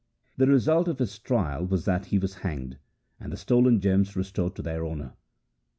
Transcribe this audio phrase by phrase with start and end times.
[0.35, 2.79] The result of his trial was that he was hanged,
[3.19, 5.13] and the stolen gems restored to their owner.